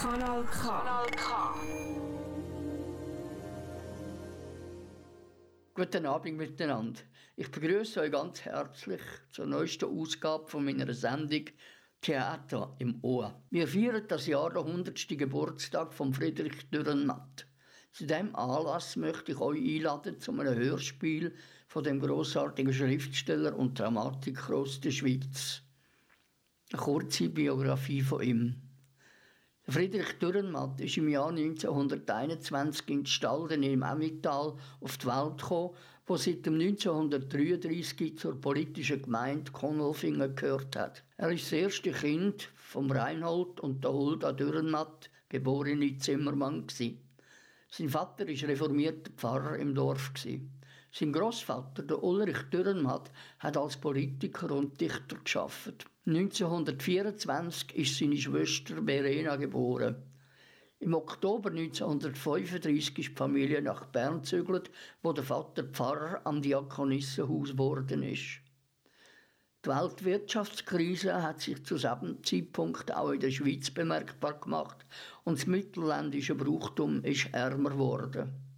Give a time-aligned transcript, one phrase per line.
[0.00, 0.58] Kanal K.
[0.60, 1.54] Kanal K.
[5.74, 7.00] Guten Abend miteinander.
[7.36, 11.44] Ich begrüße euch ganz herzlich zur neuesten Ausgabe von meiner Sendung
[12.00, 13.40] Theater im Ohr.
[13.50, 15.06] Wir feiern das Jahr der 100.
[15.10, 17.46] Geburtstag von Friedrich Dürrenmatt.
[17.92, 21.36] Zu diesem Anlass möchte ich euch einladen zu einem Hörspiel
[21.70, 25.62] von dem großartigen Schriftsteller und Dramatiker aus der Schweiz.
[26.72, 28.56] Eine kurze Biografie von ihm.
[29.68, 36.16] Friedrich Dürrenmatt ist im Jahr 1921 in Stalden im Emmental auf die Welt gekommen, wo
[36.16, 41.04] seit 1933 zur politischen Gemeinde Konolfingen gehört hat.
[41.18, 46.66] Er ist das erste Kind von Reinhold und der Hulda Dürrenmatt, geborene Zimmermann.
[46.68, 50.12] Sein Vater war reformierter Pfarrer im Dorf.
[50.92, 55.86] Sein Großvater, der Ulrich Dürrenmatt, hat als Politiker und Dichter geschafft.
[56.06, 60.02] 1924 ist seine Schwester Verena geboren.
[60.80, 64.70] Im Oktober 1935 ist die Familie nach Bern gezügelt,
[65.02, 68.40] wo der Vater Pfarrer am Diakonissenhaus geworden ist.
[69.64, 74.86] Die Weltwirtschaftskrise hat sich zu diesem Zeitpunkt auch in der Schweiz bemerkbar gemacht
[75.22, 78.49] und das mittelländische Brauchtum ist ärmer geworden.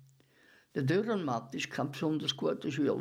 [0.75, 2.97] Der Dürrenmatt war kein besonders guter Schüler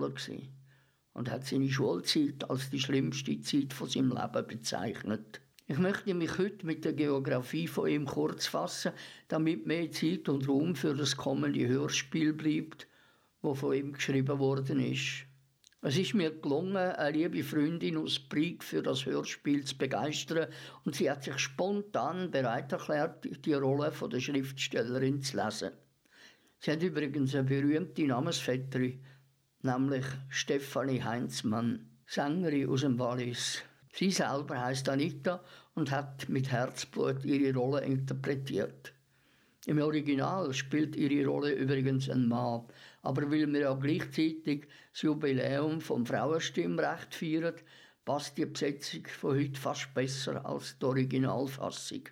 [1.14, 5.40] und hat seine Schulzeit als die schlimmste Zeit von seinem Leben bezeichnet.
[5.68, 8.92] Ich möchte mich heute mit der Geografie von ihm kurz fassen,
[9.30, 12.88] damit mehr Zeit und Raum für das kommende Hörspiel bleibt,
[13.42, 15.26] wo von ihm geschrieben worden ist.
[15.82, 20.50] Es ist mir gelungen, eine liebe Freundin aus Brieg für das Hörspiel zu begeistern
[20.84, 25.72] und sie hat sich spontan bereit erklärt, die Rolle der Schriftstellerin zu lesen.
[26.64, 29.00] Sie hat übrigens eine berühmte Namensvetterin,
[29.64, 33.64] nämlich Stefanie Heinzmann, Sängerin aus dem Wallis.
[33.94, 38.94] Sie selber heißt Anita und hat mit Herzblut ihre Rolle interpretiert.
[39.66, 42.68] Im Original spielt ihre Rolle übrigens ein Mann,
[43.02, 47.56] aber weil wir ja gleichzeitig das Jubiläum vom Frauenstimmrecht feiern,
[48.06, 52.04] passt die Besetzung von heute fast besser als die Originalfassung.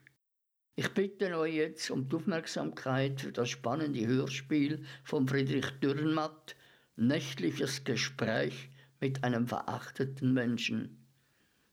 [0.76, 6.56] Ich bitte euch jetzt um die Aufmerksamkeit für das spannende Hörspiel von Friedrich Dürrenmatt,
[6.96, 8.70] Nächtliches Gespräch
[9.00, 11.06] mit einem verachteten Menschen.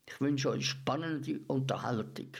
[0.05, 2.31] Ich wünsche euch spannende Unterhaltung.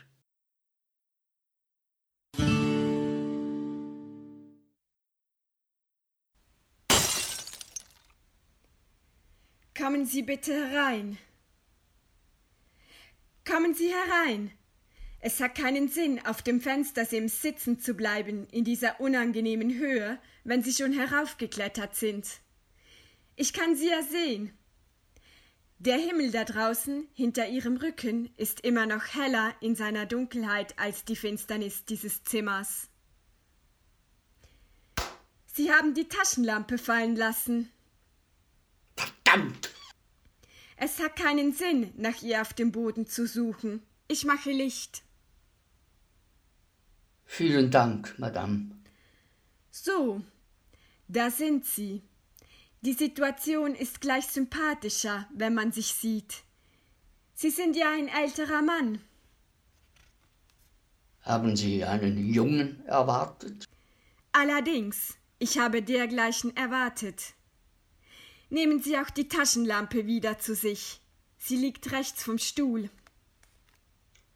[9.78, 11.18] Kommen Sie bitte herein.
[13.45, 14.56] Kommen Sie herein.
[15.27, 20.63] Es hat keinen Sinn, auf dem Fenstersims sitzen zu bleiben in dieser unangenehmen Höhe, wenn
[20.63, 22.25] Sie schon heraufgeklettert sind.
[23.35, 24.57] Ich kann Sie ja sehen.
[25.79, 31.03] Der Himmel da draußen, hinter Ihrem Rücken, ist immer noch heller in seiner Dunkelheit als
[31.03, 32.88] die Finsternis dieses Zimmers.
[35.47, 37.69] Sie haben die Taschenlampe fallen lassen.
[38.95, 39.73] Verdammt!
[40.77, 43.83] Es hat keinen Sinn, nach ihr auf dem Boden zu suchen.
[44.07, 45.03] Ich mache Licht.
[47.27, 48.71] Vielen Dank, Madame.
[49.69, 50.21] So,
[51.07, 52.01] da sind Sie.
[52.81, 56.43] Die Situation ist gleich sympathischer, wenn man sich sieht.
[57.35, 58.99] Sie sind ja ein älterer Mann.
[61.21, 63.65] Haben Sie einen Jungen erwartet?
[64.31, 67.33] Allerdings, ich habe dergleichen erwartet.
[68.49, 71.01] Nehmen Sie auch die Taschenlampe wieder zu sich.
[71.38, 72.89] Sie liegt rechts vom Stuhl.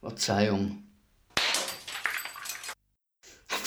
[0.01, 0.83] Verzeihung.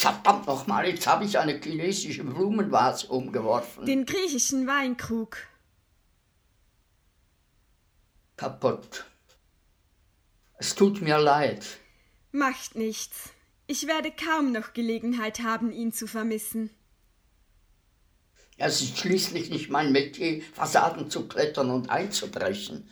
[0.04, 3.86] Verdammt nochmal, jetzt habe ich eine chinesische Blumenvase umgeworfen.
[3.86, 5.38] Den griechischen Weinkrug.
[8.36, 9.06] Kaputt.
[10.58, 11.64] Es tut mir leid.
[12.32, 13.30] Macht nichts.
[13.66, 16.68] Ich werde kaum noch Gelegenheit haben, ihn zu vermissen.
[18.58, 22.90] Es ist schließlich nicht mein Metier, Fassaden zu klettern und einzubrechen.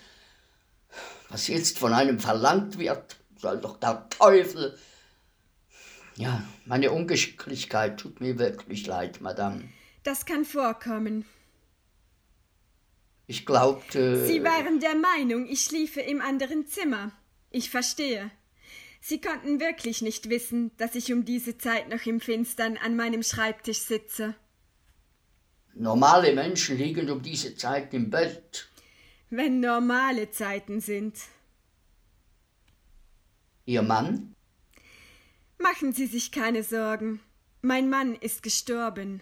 [1.29, 4.79] Was jetzt von einem verlangt wird, soll doch der Teufel.
[6.17, 9.65] Ja, meine Ungeschicklichkeit tut mir wirklich leid, Madame.
[10.03, 11.25] Das kann vorkommen.
[13.27, 14.27] Ich glaubte.
[14.27, 17.13] Sie waren der Meinung, ich schliefe im anderen Zimmer.
[17.51, 18.31] Ich verstehe.
[19.01, 23.23] Sie konnten wirklich nicht wissen, dass ich um diese Zeit noch im Finstern an meinem
[23.23, 24.35] Schreibtisch sitze.
[25.75, 28.69] Normale Menschen liegen um diese Zeit im Bett.
[29.31, 31.17] Wenn normale Zeiten sind.
[33.65, 34.35] Ihr Mann?
[35.63, 37.21] Machen Sie sich keine Sorgen.
[37.61, 39.21] Mein Mann ist gestorben.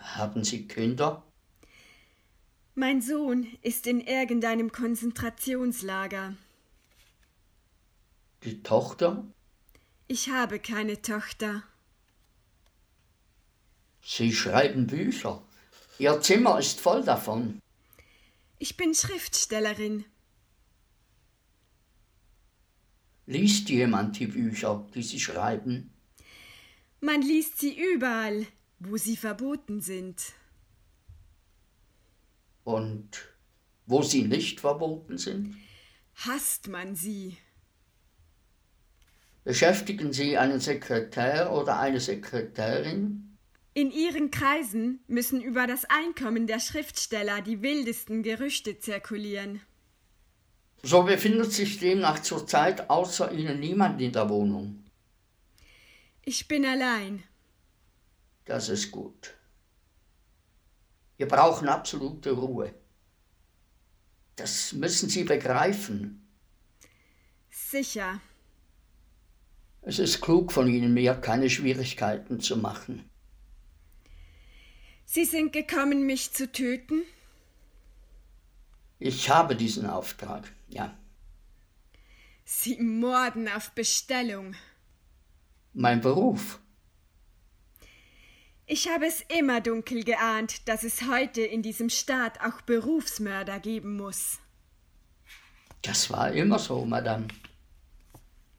[0.00, 1.22] Haben Sie Kinder?
[2.74, 6.36] Mein Sohn ist in irgendeinem Konzentrationslager.
[8.42, 9.24] Die Tochter?
[10.08, 11.62] Ich habe keine Tochter.
[14.02, 15.42] Sie schreiben Bücher.
[15.98, 17.60] Ihr Zimmer ist voll davon.
[18.58, 20.04] Ich bin Schriftstellerin.
[23.28, 25.90] Liest jemand die Bücher, die Sie schreiben?
[27.02, 28.46] Man liest sie überall,
[28.78, 30.32] wo sie verboten sind.
[32.64, 33.10] Und
[33.84, 35.56] wo sie nicht verboten sind?
[36.14, 37.36] Hasst man sie.
[39.44, 43.36] Beschäftigen Sie einen Sekretär oder eine Sekretärin?
[43.74, 49.60] In ihren Kreisen müssen über das Einkommen der Schriftsteller die wildesten Gerüchte zirkulieren.
[50.82, 54.84] So befindet sich demnach zurzeit außer Ihnen niemand in der Wohnung.
[56.24, 57.24] Ich bin allein.
[58.44, 59.34] Das ist gut.
[61.16, 62.74] Wir brauchen absolute Ruhe.
[64.36, 66.24] Das müssen Sie begreifen.
[67.50, 68.20] Sicher.
[69.82, 73.08] Es ist klug von Ihnen, mir keine Schwierigkeiten zu machen.
[75.04, 77.02] Sie sind gekommen, mich zu töten?
[78.98, 80.96] Ich habe diesen Auftrag, ja.
[82.44, 84.54] Sie morden auf Bestellung.
[85.74, 86.60] Mein Beruf.
[88.66, 93.96] Ich habe es immer dunkel geahnt, dass es heute in diesem Staat auch Berufsmörder geben
[93.96, 94.38] muss.
[95.82, 97.28] Das war immer so, Madame.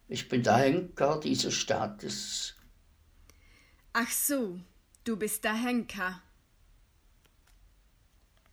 [0.08, 2.56] Ich bin der Henker dieses Staates.
[3.94, 4.60] Ach so,
[5.04, 6.22] du bist der Henker.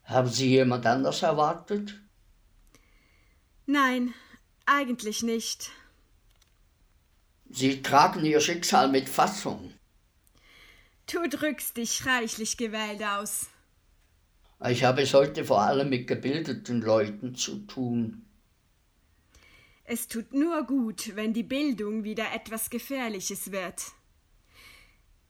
[0.05, 1.99] Haben Sie jemand anders erwartet?
[3.67, 4.15] Nein,
[4.65, 5.71] eigentlich nicht.
[7.51, 9.73] Sie tragen Ihr Schicksal mit Fassung.
[11.07, 13.47] Du drückst dich reichlich gewählt aus.
[14.69, 18.25] Ich habe es heute vor allem mit gebildeten Leuten zu tun.
[19.85, 23.83] Es tut nur gut, wenn die Bildung wieder etwas Gefährliches wird.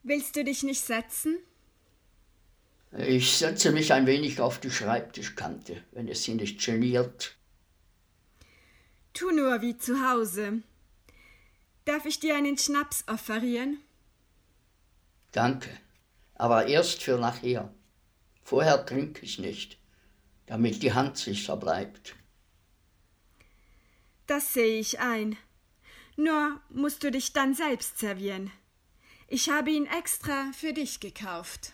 [0.03, 1.39] Willst du dich nicht setzen?
[2.97, 7.37] Ich setze mich ein wenig auf die Schreibtischkante, wenn es Sie nicht geniert.
[9.17, 10.61] Tu nur wie zu Hause.
[11.87, 13.79] Darf ich dir einen Schnaps offerieren?
[15.33, 15.71] Danke,
[16.35, 17.73] aber erst für nachher.
[18.43, 19.79] Vorher trinke ich nicht,
[20.45, 22.15] damit die Hand sicher bleibt.
[24.27, 25.39] Das sehe ich ein.
[26.17, 28.51] Nur musst du dich dann selbst servieren.
[29.29, 31.73] Ich habe ihn extra für dich gekauft.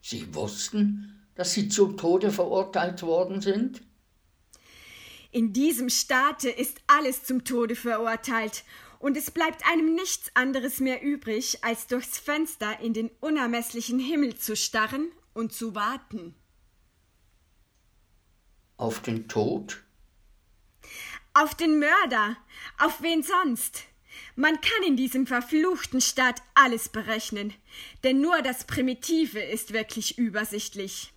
[0.00, 3.82] Sie wussten, dass Sie zum Tode verurteilt worden sind?
[5.32, 8.64] In diesem Staate ist alles zum Tode verurteilt,
[8.98, 14.36] und es bleibt einem nichts anderes mehr übrig, als durchs Fenster in den unermesslichen Himmel
[14.36, 16.36] zu starren und zu warten.
[18.76, 19.82] Auf den Tod?
[21.34, 22.36] Auf den Mörder.
[22.78, 23.84] Auf wen sonst?
[24.36, 27.54] Man kann in diesem verfluchten Staat alles berechnen,
[28.04, 31.12] denn nur das Primitive ist wirklich übersichtlich.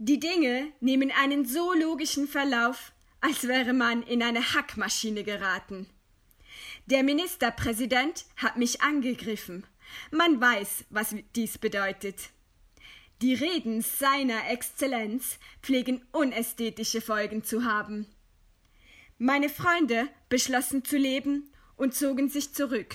[0.00, 5.88] Die Dinge nehmen einen so logischen Verlauf, als wäre man in eine Hackmaschine geraten.
[6.86, 9.66] Der Ministerpräsident hat mich angegriffen.
[10.12, 12.30] Man weiß, was dies bedeutet.
[13.22, 18.06] Die Reden seiner Exzellenz pflegen unästhetische Folgen zu haben.
[19.18, 22.94] Meine Freunde beschlossen zu leben und zogen sich zurück,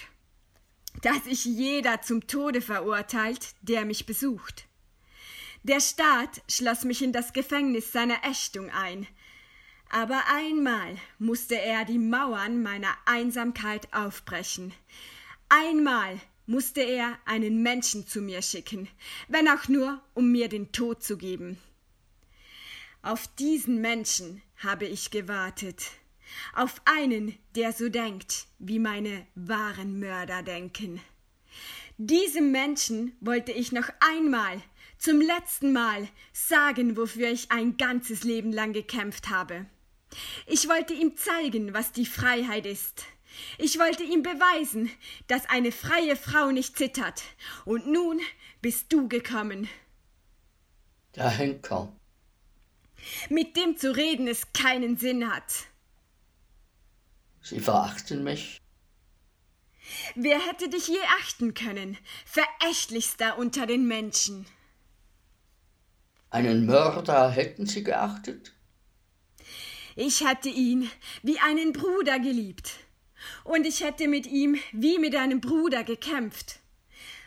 [1.02, 4.70] da sich jeder zum Tode verurteilt, der mich besucht.
[5.64, 9.08] Der Staat schloss mich in das Gefängnis seiner Ächtung ein,
[9.90, 14.74] aber einmal musste er die Mauern meiner Einsamkeit aufbrechen.
[15.50, 18.90] Einmal musste er einen Menschen zu mir schicken,
[19.28, 21.58] wenn auch nur, um mir den Tod zu geben.
[23.02, 25.92] Auf diesen Menschen habe ich gewartet
[26.54, 31.00] auf einen, der so denkt, wie meine wahren Mörder denken.
[31.98, 34.62] Diesem Menschen wollte ich noch einmal,
[35.04, 39.66] zum letzten Mal, sagen, wofür ich ein ganzes Leben lang gekämpft habe.
[40.48, 43.04] Ich wollte ihm zeigen, was die Freiheit ist.
[43.58, 44.90] Ich wollte ihm beweisen,
[45.28, 47.24] dass eine freie Frau nicht zittert.
[47.66, 48.22] Und nun
[48.62, 49.68] bist du gekommen.
[51.16, 51.94] Der Henker.
[53.30, 55.66] Mit dem zu reden es keinen Sinn hat.
[57.42, 58.62] Sie verachten mich?
[60.16, 64.46] Wer hätte dich je achten können, verächtlichster unter den Menschen?
[66.34, 68.54] Einen Mörder hätten Sie geachtet?
[69.96, 70.90] Ich hätte ihn
[71.22, 72.72] wie einen Bruder geliebt,
[73.44, 76.58] und ich hätte mit ihm wie mit einem Bruder gekämpft.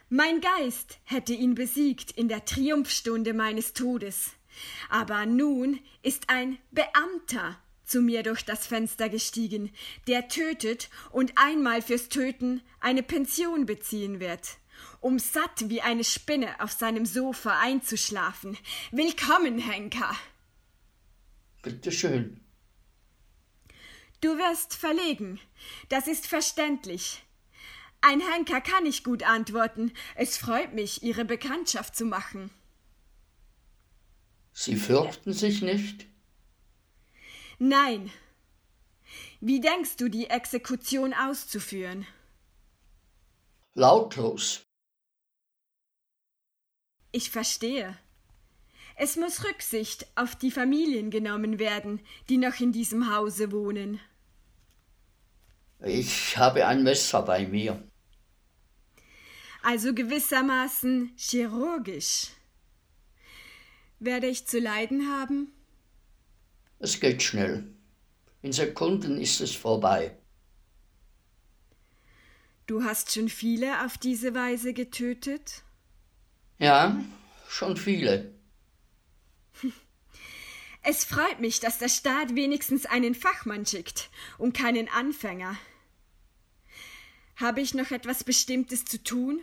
[0.08, 4.32] Mein Geist hätte ihn besiegt in der Triumphstunde meines Todes.
[4.90, 9.70] Aber nun ist ein Beamter zu mir durch das Fenster gestiegen,
[10.08, 14.56] der tötet und einmal fürs Töten eine Pension beziehen wird,
[15.00, 18.56] um satt wie eine Spinne auf seinem Sofa einzuschlafen.
[18.90, 20.14] Willkommen, Henker.
[21.62, 22.40] Bitte schön.
[24.20, 25.40] Du wirst verlegen.
[25.88, 27.22] Das ist verständlich.
[28.00, 29.92] Ein Henker kann nicht gut antworten.
[30.14, 32.50] Es freut mich, Ihre Bekanntschaft zu machen.
[34.52, 36.06] Sie fürchten sich nicht?
[37.58, 38.10] Nein.
[39.40, 42.06] Wie denkst du, die Exekution auszuführen?
[43.74, 44.65] Lautlos.
[47.12, 47.96] Ich verstehe.
[48.96, 54.00] Es muss Rücksicht auf die Familien genommen werden, die noch in diesem Hause wohnen.
[55.84, 57.82] Ich habe ein Messer bei mir.
[59.62, 62.28] Also gewissermaßen chirurgisch.
[63.98, 65.52] Werde ich zu leiden haben?
[66.78, 67.66] Es geht schnell.
[68.42, 70.16] In Sekunden ist es vorbei.
[72.66, 75.62] Du hast schon viele auf diese Weise getötet?
[76.58, 76.98] Ja,
[77.48, 78.32] schon viele.
[80.88, 84.08] Es freut mich, dass der Staat wenigstens einen Fachmann schickt
[84.38, 85.56] und keinen Anfänger.
[87.34, 89.40] Habe ich noch etwas Bestimmtes zu tun?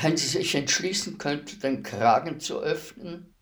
[0.00, 3.34] Wenn Sie sich entschließen könnte, den Kragen zu öffnen.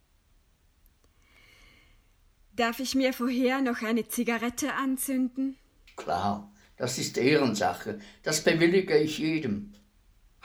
[2.53, 5.57] Darf ich mir vorher noch eine Zigarette anzünden?
[5.95, 8.01] Klar, das ist Ehrensache.
[8.25, 9.75] Das bewillige ich jedem.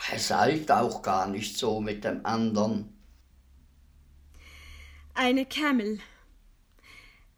[0.10, 2.98] Es eilt auch gar nicht so mit dem anderen.
[5.14, 6.00] Eine Camel.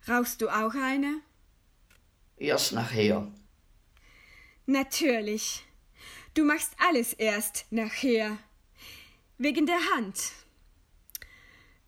[0.07, 1.21] Rauchst du auch eine?
[2.37, 3.31] Erst nachher.
[4.65, 5.65] Natürlich.
[6.33, 8.37] Du machst alles erst nachher.
[9.37, 10.31] Wegen der Hand.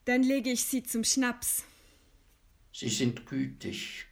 [0.05, 1.63] Dann lege ich sie zum Schnaps.
[2.71, 4.05] Sie sind gütig.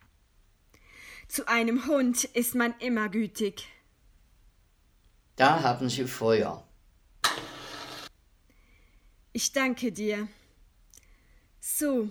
[1.27, 3.67] Zu einem Hund ist man immer gütig.
[5.35, 6.63] Da haben Sie Feuer.
[9.31, 10.27] Ich danke dir.
[11.59, 12.09] So.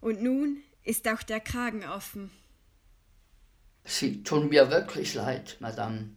[0.00, 2.30] Und nun ist auch der Kragen offen.
[3.84, 6.10] Sie tun mir wirklich leid, Madame.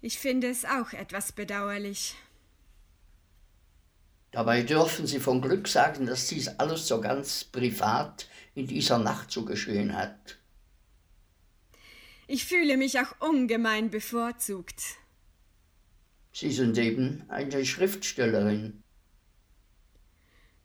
[0.00, 2.14] Ich finde es auch etwas bedauerlich.
[4.30, 9.32] Dabei dürfen Sie von Glück sagen, dass dies alles so ganz privat in dieser Nacht
[9.32, 10.39] so geschehen hat.
[12.32, 14.80] Ich fühle mich auch ungemein bevorzugt.
[16.32, 18.84] Sie sind eben eine Schriftstellerin.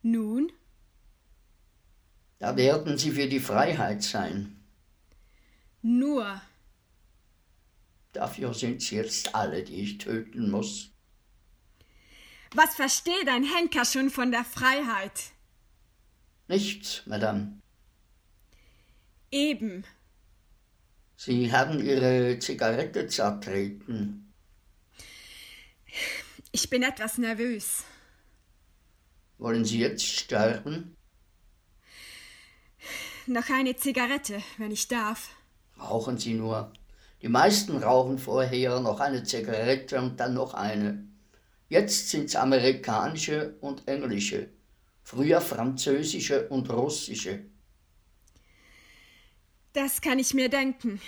[0.00, 0.52] Nun?
[2.38, 4.64] Da werden Sie für die Freiheit sein.
[5.82, 6.40] Nur.
[8.12, 10.92] Dafür sind Sie jetzt alle, die ich töten muss.
[12.54, 15.32] Was versteht ein Henker schon von der Freiheit?
[16.46, 17.60] Nichts, Madame.
[19.32, 19.84] Eben.
[21.16, 24.32] Sie haben Ihre Zigarette zertreten.
[26.52, 27.84] Ich bin etwas nervös.
[29.38, 30.96] Wollen Sie jetzt sterben?
[33.26, 35.30] Noch eine Zigarette, wenn ich darf.
[35.78, 36.72] Rauchen Sie nur.
[37.22, 41.06] Die meisten rauchen vorher noch eine Zigarette und dann noch eine.
[41.68, 44.50] Jetzt sind's amerikanische und englische,
[45.02, 47.40] früher französische und russische.
[49.76, 51.02] Das kann ich mir denken.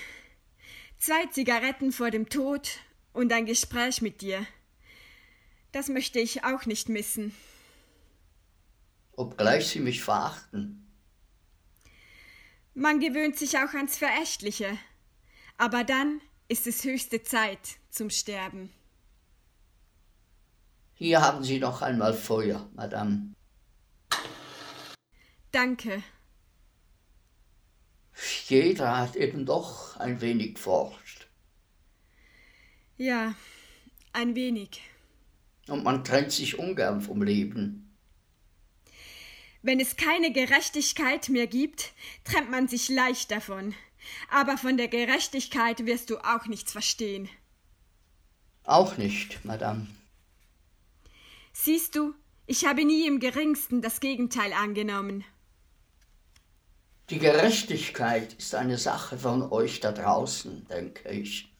[0.98, 2.68] Zwei Zigaretten vor dem Tod
[3.14, 4.44] und ein Gespräch mit dir.
[5.72, 7.34] Das möchte ich auch nicht missen.
[9.12, 10.87] Obgleich Sie mich verachten.
[12.75, 14.76] Man gewöhnt sich auch ans Verächtliche.
[15.56, 18.70] Aber dann ist es höchste Zeit zum Sterben.
[20.92, 23.32] Hier haben Sie noch einmal Feuer, Madame.
[25.52, 26.02] Danke.
[28.46, 31.28] Jeder hat eben doch ein wenig forscht.
[32.96, 33.34] Ja,
[34.12, 34.80] ein wenig.
[35.68, 37.96] Und man trennt sich ungern vom Leben.
[39.62, 41.92] Wenn es keine Gerechtigkeit mehr gibt,
[42.25, 43.75] trennt man sich leicht davon.
[44.30, 47.28] Aber von der Gerechtigkeit wirst du auch nichts verstehen.
[48.64, 49.87] Auch nicht, Madame.
[51.52, 52.14] Siehst du,
[52.46, 55.25] ich habe nie im geringsten das Gegenteil angenommen.
[57.10, 61.50] Die Gerechtigkeit ist eine Sache von euch da draußen, denke ich.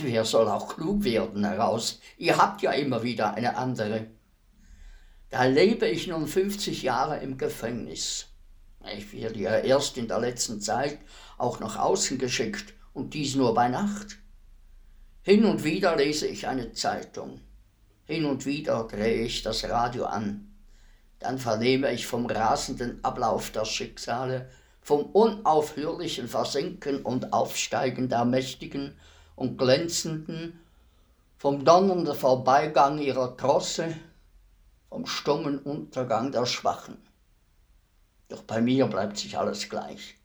[0.00, 2.00] Wer soll auch klug werden heraus?
[2.18, 4.08] Ihr habt ja immer wieder eine andere.
[5.30, 8.26] Da lebe ich nun 50 Jahre im Gefängnis.
[8.96, 10.98] Ich werde ja erst in der letzten Zeit
[11.38, 14.18] auch nach außen geschickt und dies nur bei Nacht.
[15.22, 17.40] Hin und wieder lese ich eine Zeitung.
[18.04, 20.55] Hin und wieder drehe ich das Radio an.
[21.18, 24.48] Dann vernehme ich vom rasenden Ablauf der Schicksale,
[24.80, 28.96] vom unaufhörlichen Versinken und Aufsteigen der Mächtigen
[29.34, 30.60] und Glänzenden,
[31.38, 33.96] vom donnernden Vorbeigang ihrer Trosse,
[34.88, 36.98] vom stummen Untergang der Schwachen.
[38.28, 40.16] Doch bei mir bleibt sich alles gleich.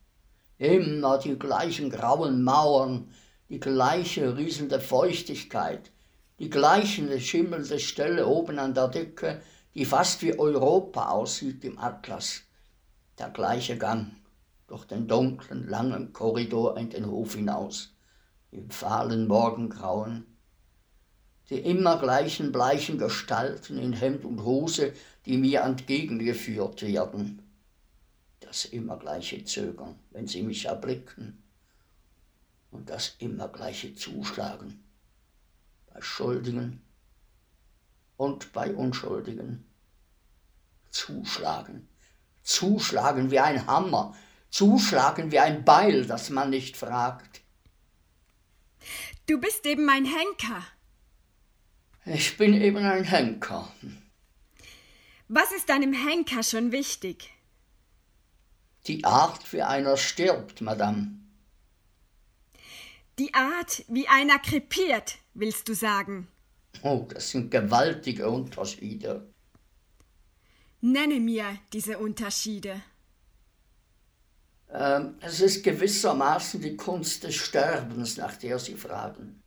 [0.58, 3.12] Immer die gleichen grauen Mauern,
[3.50, 5.92] die gleiche rieselnde Feuchtigkeit,
[6.40, 9.42] die gleiche schimmelnde Stelle oben an der Decke,
[9.74, 12.42] die fast wie Europa aussieht im Atlas.
[13.18, 14.12] Der gleiche Gang
[14.68, 17.94] durch den dunklen, langen Korridor in den Hof hinaus,
[18.52, 20.26] im fahlen Morgengrauen.
[21.50, 24.94] Die immer gleichen bleichen Gestalten in Hemd und Hose,
[25.26, 27.42] die mir entgegengeführt werden.
[28.40, 31.44] Das immer gleiche Zögern, wenn sie mich erblicken.
[32.72, 34.82] Und das immer gleiche Zuschlagen
[35.94, 36.82] bei Schuldigen
[38.22, 39.66] und bei Unschuldigen.
[40.92, 41.90] Zuschlagen,
[42.44, 44.16] zuschlagen wie ein Hammer,
[44.52, 47.42] zuschlagen wie ein Beil, das man nicht fragt.
[49.26, 50.64] Du bist eben ein Henker.
[52.06, 53.74] Ich bin eben ein Henker.
[55.28, 57.32] Was ist einem Henker schon wichtig?
[58.86, 61.18] Die Art, wie einer stirbt, Madame.
[63.18, 66.31] Die Art, wie einer krepiert, willst du sagen?
[66.84, 69.28] Oh, das sind gewaltige Unterschiede.
[70.82, 72.82] Nenne mir diese Unterschiede.
[74.74, 79.44] Ähm, es ist gewissermaßen die Kunst des Sterbens, nach der Sie fragen.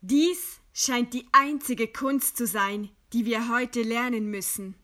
[0.00, 4.74] Dies scheint die einzige Kunst zu sein, die wir heute lernen müssen.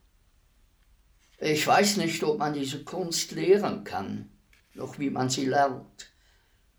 [1.39, 4.31] Ich weiß nicht, ob man diese Kunst lehren kann,
[4.73, 6.11] noch wie man sie lernt.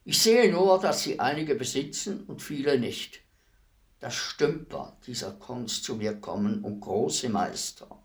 [0.04, 3.20] Ich sehe nur, dass sie einige besitzen und viele nicht.
[4.00, 8.02] Dass Stümper dieser Kunst zu mir kommen und große Meister.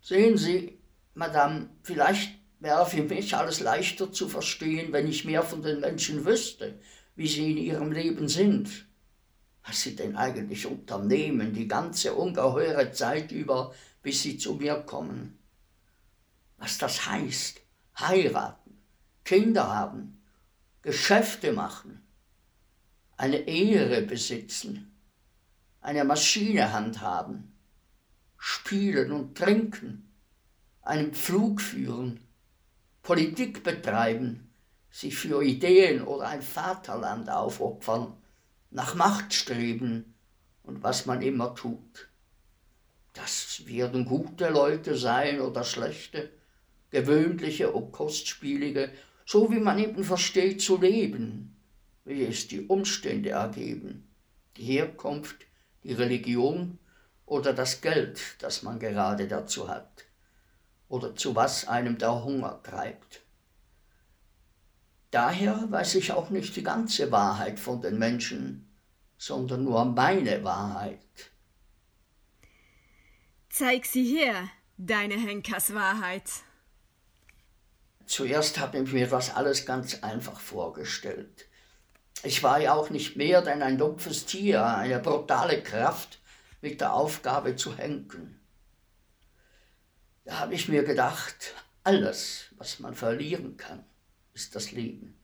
[0.00, 0.78] Sehen Sie,
[1.14, 6.24] Madame, vielleicht wäre für mich alles leichter zu verstehen, wenn ich mehr von den Menschen
[6.24, 6.78] wüsste,
[7.14, 8.86] wie sie in ihrem Leben sind,
[9.64, 15.38] was sie denn eigentlich unternehmen, die ganze ungeheure Zeit über, bis sie zu mir kommen.
[16.56, 17.60] Was das heißt,
[17.98, 18.78] heiraten,
[19.24, 20.22] Kinder haben,
[20.82, 22.07] Geschäfte machen,
[23.18, 24.90] eine Ehre besitzen,
[25.82, 27.52] eine Maschine handhaben,
[28.38, 30.10] spielen und trinken,
[30.80, 32.20] einen Pflug führen,
[33.02, 34.48] Politik betreiben,
[34.90, 38.14] sich für Ideen oder ein Vaterland aufopfern,
[38.70, 40.14] nach Macht streben
[40.62, 42.08] und was man immer tut.
[43.12, 46.30] Das werden gute Leute sein oder schlechte,
[46.90, 48.90] gewöhnliche und kostspielige
[49.28, 51.54] so wie man eben versteht zu leben,
[52.08, 54.08] wie es die Umstände ergeben,
[54.56, 55.46] die Herkunft,
[55.84, 56.78] die Religion
[57.26, 60.06] oder das Geld, das man gerade dazu hat,
[60.88, 63.20] oder zu was einem der Hunger treibt.
[65.10, 68.68] Daher weiß ich auch nicht die ganze Wahrheit von den Menschen,
[69.18, 71.00] sondern nur meine Wahrheit.
[73.50, 76.30] Zeig sie her, deine Henkerswahrheit.
[78.06, 81.47] Zuerst habe ich mir das alles ganz einfach vorgestellt.
[82.24, 86.18] Ich war ja auch nicht mehr denn ein dumpfes Tier, eine brutale Kraft
[86.60, 88.40] mit der Aufgabe zu henken.
[90.24, 91.54] Da habe ich mir gedacht,
[91.84, 93.84] alles, was man verlieren kann,
[94.34, 95.16] ist das Leben.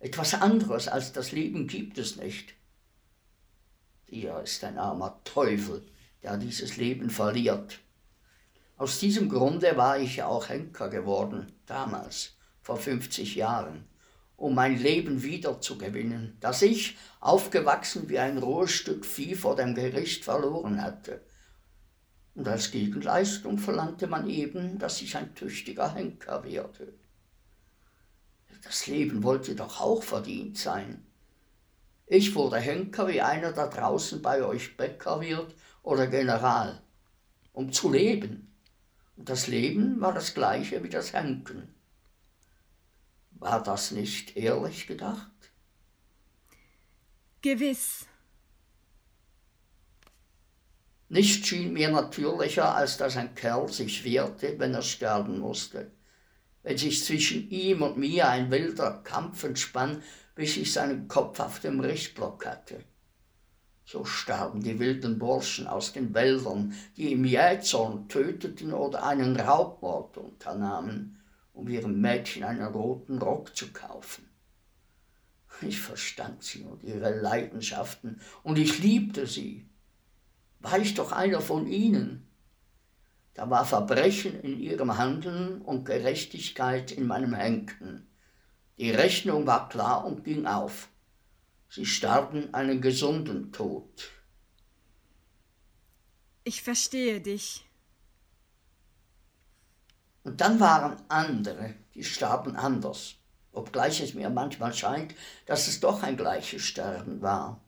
[0.00, 2.54] Etwas anderes als das Leben gibt es nicht.
[4.06, 5.86] Hier ist ein armer Teufel,
[6.22, 7.78] der dieses Leben verliert.
[8.76, 13.86] Aus diesem Grunde war ich ja auch Henker geworden, damals, vor 50 Jahren,
[14.40, 20.24] um mein Leben wiederzugewinnen, das ich, aufgewachsen wie ein rohes Stück Vieh vor dem Gericht,
[20.24, 21.20] verloren hatte.
[22.34, 26.94] Und als Gegenleistung verlangte man eben, dass ich ein tüchtiger Henker werde.
[28.64, 31.06] Das Leben wollte doch auch verdient sein.
[32.06, 36.82] Ich wurde Henker wie einer da draußen bei euch Bäcker wird oder General,
[37.52, 38.50] um zu leben
[39.22, 41.74] das Leben war das gleiche wie das Henken.
[43.40, 45.30] War das nicht ehrlich gedacht?
[47.40, 48.06] Gewiss.
[51.08, 55.90] Nichts schien mir natürlicher, als dass ein Kerl sich wehrte, wenn er sterben musste.
[56.62, 60.02] Wenn sich zwischen ihm und mir ein wilder Kampf entspann,
[60.34, 62.84] bis ich seinen Kopf auf dem Richtblock hatte.
[63.86, 70.18] So starben die wilden Burschen aus den Wäldern, die im Jähzorn töteten oder einen Raubmord
[70.18, 71.19] unternahmen,
[71.52, 74.28] um ihrem Mädchen einen roten Rock zu kaufen.
[75.62, 79.66] Ich verstand sie und ihre Leidenschaften und ich liebte sie.
[80.60, 82.26] War ich doch einer von ihnen.
[83.34, 88.06] Da war Verbrechen in ihrem Handeln und Gerechtigkeit in meinem Henken.
[88.78, 90.88] Die Rechnung war klar und ging auf.
[91.68, 94.10] Sie starben einen gesunden Tod.
[96.44, 97.64] Ich verstehe dich.
[100.30, 103.16] Und dann waren andere, die starben anders,
[103.50, 105.12] obgleich es mir manchmal scheint,
[105.44, 107.60] dass es doch ein gleiches Sterben war.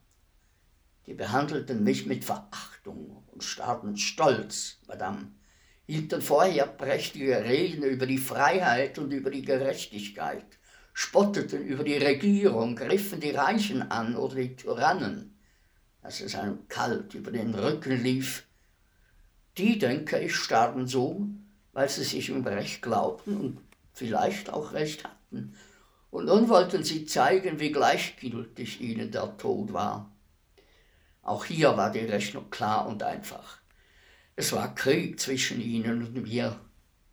[1.06, 5.32] Die behandelten mich mit Verachtung und starben stolz, Madame,
[5.86, 10.46] hielten vorher prächtige Reden über die Freiheit und über die Gerechtigkeit,
[10.92, 15.36] spotteten über die Regierung, griffen die Reichen an oder die Tyrannen,
[16.00, 18.46] dass es einem kalt über den Rücken lief.
[19.58, 21.26] Die, denke ich, starben so,
[21.72, 23.60] weil sie sich um Recht glaubten und
[23.92, 25.54] vielleicht auch Recht hatten.
[26.10, 30.10] Und nun wollten sie zeigen, wie gleichgültig ihnen der Tod war.
[31.22, 33.58] Auch hier war die Rechnung klar und einfach.
[34.36, 36.58] Es war Krieg zwischen ihnen und mir.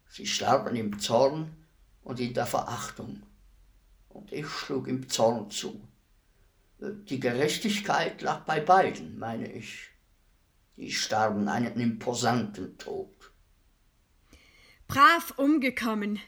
[0.09, 1.55] Sie starben im Zorn
[2.03, 3.23] und in der Verachtung.
[4.09, 5.79] Und ich schlug im Zorn zu.
[6.79, 9.89] Die Gerechtigkeit lag bei beiden, meine ich.
[10.77, 13.18] Die starben einen imposanten Tod.
[14.89, 16.19] Brav umgekommen.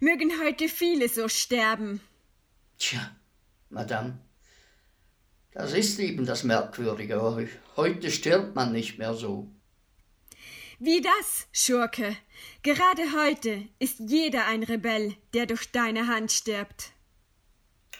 [0.00, 2.00] Mögen heute viele so sterben.
[2.76, 3.14] Tja,
[3.70, 4.18] Madame,
[5.52, 7.22] das ist eben das Merkwürdige.
[7.76, 9.48] Heute stirbt man nicht mehr so.
[10.80, 12.16] Wie das, Schurke?
[12.64, 16.90] Gerade heute ist jeder ein Rebell, der durch deine Hand stirbt.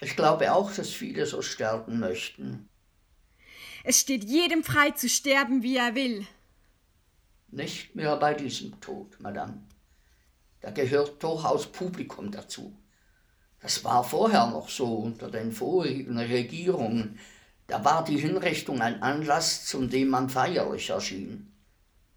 [0.01, 2.67] Ich glaube auch, dass viele so sterben möchten.
[3.85, 6.27] Es steht jedem frei zu sterben, wie er will.
[7.51, 9.63] Nicht mehr bei diesem Tod, Madame.
[10.63, 12.73] Da gehört durchaus Publikum dazu.
[13.61, 17.19] Das war vorher noch so unter den vorigen Regierungen.
[17.67, 21.53] Da war die Hinrichtung ein Anlass, zum dem man feierlich erschien.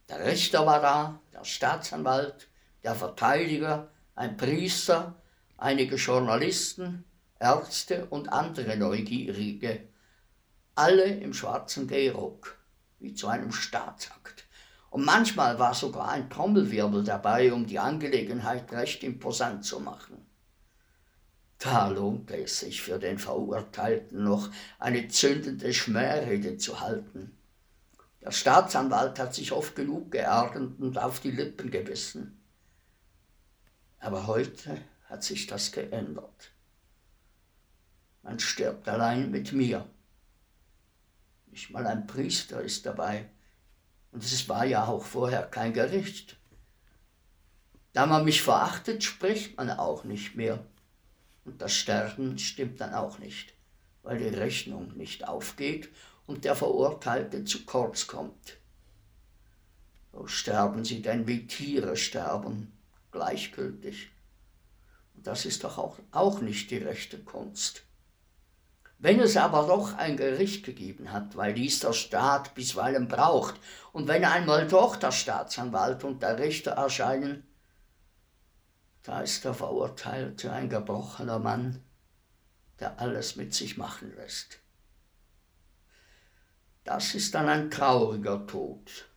[0.09, 2.47] Der Richter war da, der Staatsanwalt,
[2.85, 5.21] der Verteidiger, ein Priester,
[5.57, 7.05] einige Journalisten,
[7.41, 9.89] Ärzte und andere Neugierige.
[10.77, 12.57] Alle im schwarzen Gehrock,
[13.01, 14.36] wie zu einem Staatsakt.
[14.97, 20.25] Und manchmal war sogar ein Trommelwirbel dabei, um die Angelegenheit recht imposant zu machen.
[21.59, 27.37] Da lohnte es sich für den Verurteilten noch, eine zündende Schmährede zu halten.
[28.23, 32.43] Der Staatsanwalt hat sich oft genug geärgert und auf die Lippen gebissen.
[33.99, 34.81] Aber heute
[35.11, 36.53] hat sich das geändert.
[38.23, 39.87] Man stirbt allein mit mir.
[41.49, 43.29] Nicht mal ein Priester ist dabei.
[44.13, 46.37] Und es war ja auch vorher kein Gericht.
[47.93, 50.65] Da man mich verachtet, spricht man auch nicht mehr.
[51.45, 53.55] Und das Sterben stimmt dann auch nicht,
[54.03, 55.89] weil die Rechnung nicht aufgeht
[56.27, 58.59] und der Verurteilte zu kurz kommt.
[60.13, 62.73] So sterben sie denn wie Tiere sterben,
[63.13, 64.11] gleichgültig.
[65.15, 67.83] Und das ist doch auch, auch nicht die rechte Kunst.
[68.99, 73.61] Wenn es aber doch ein Gericht gegeben hat, weil dies der Staat bisweilen braucht,
[73.93, 77.47] und wenn einmal doch der Staatsanwalt und der Richter erscheinen,
[79.03, 81.85] da ist der Verurteilte ein gebrochener Mann,
[82.81, 84.61] der alles mit sich machen lässt.
[86.85, 89.09] Das ist dann ein trauriger Tod.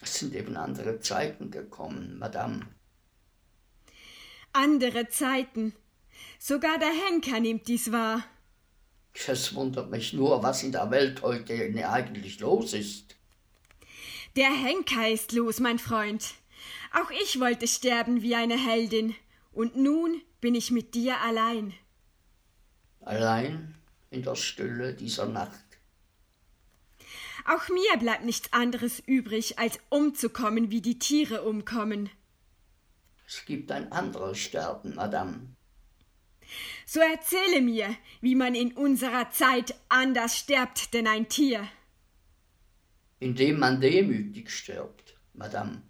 [0.00, 2.66] Es sind eben andere Zeiten gekommen, Madame.
[4.52, 5.74] Andere Zeiten.
[6.38, 8.22] Sogar der Henker nimmt dies wahr.
[9.14, 11.54] Es wundert mich nur, was in der Welt heute
[11.88, 13.16] eigentlich los ist.
[14.36, 16.34] Der Henker ist los, mein Freund.
[16.92, 19.14] Auch ich wollte sterben wie eine Heldin,
[19.52, 21.72] und nun bin ich mit dir allein.
[23.00, 23.74] Allein
[24.10, 25.64] in der Stille dieser Nacht.
[27.46, 32.10] Auch mir bleibt nichts anderes übrig, als umzukommen, wie die Tiere umkommen.
[33.26, 35.54] Es gibt ein anderes Sterben, Madame.
[36.86, 41.66] So erzähle mir, wie man in unserer Zeit anders stirbt denn ein Tier.
[43.20, 45.82] Indem man demütig stirbt, Madame.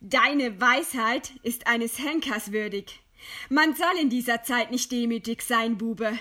[0.00, 3.00] Deine Weisheit ist eines Henkers würdig.
[3.48, 6.18] Man soll in dieser Zeit nicht demütig sein, Bube.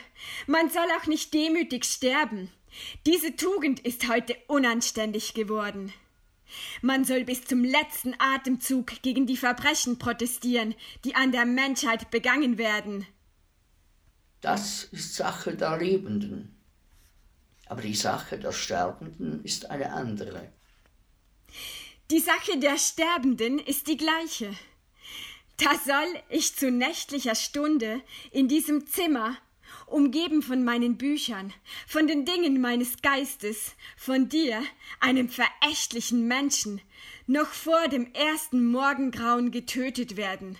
[0.47, 2.51] Man soll auch nicht demütig sterben.
[3.05, 5.93] Diese Tugend ist heute unanständig geworden.
[6.81, 12.57] Man soll bis zum letzten Atemzug gegen die Verbrechen protestieren, die an der Menschheit begangen
[12.57, 13.05] werden.
[14.41, 16.55] Das ist Sache der Lebenden.
[17.67, 20.51] Aber die Sache der Sterbenden ist eine andere.
[22.09, 24.55] Die Sache der Sterbenden ist die gleiche.
[25.57, 29.37] Da soll ich zu nächtlicher Stunde in diesem Zimmer
[29.91, 31.53] umgeben von meinen Büchern,
[31.87, 34.63] von den Dingen meines Geistes, von dir,
[34.99, 36.81] einem verächtlichen Menschen,
[37.27, 40.57] noch vor dem ersten Morgengrauen getötet werden,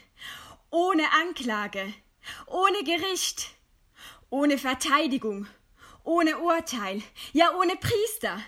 [0.69, 1.93] ohne Anklage,
[2.45, 3.51] ohne Gericht,
[4.29, 5.47] ohne Verteidigung,
[6.03, 7.01] ohne Urteil,
[7.33, 8.39] ja ohne Priester,